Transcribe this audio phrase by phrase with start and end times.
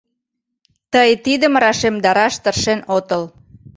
[0.93, 3.23] Тый тидым рашемдараш тыршен отыл.